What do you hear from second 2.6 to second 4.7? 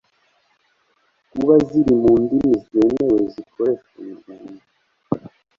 zemewe zikoreshwa mu Rwanda.